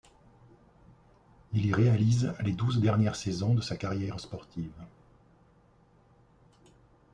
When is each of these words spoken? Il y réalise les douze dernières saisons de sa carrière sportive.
Il 1.53 1.63
y 1.67 1.73
réalise 1.75 2.33
les 2.41 2.53
douze 2.53 2.79
dernières 2.79 3.15
saisons 3.15 3.53
de 3.53 3.61
sa 3.61 3.77
carrière 3.77 4.19
sportive. 4.19 4.73